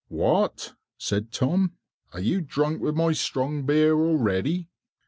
[0.07, 1.73] "What," said Tom,
[2.11, 4.67] "are you drunk with my strong beer already?"